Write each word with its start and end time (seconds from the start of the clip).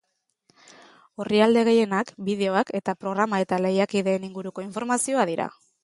Orrialde 1.25 1.63
gehienak 1.67 2.11
bideoak 2.29 2.73
eta 2.81 2.97
programa 3.05 3.41
eta 3.47 3.63
lehiakideen 3.67 4.29
inguruko 4.31 4.69
informazioa 4.71 5.33
dira. 5.33 5.53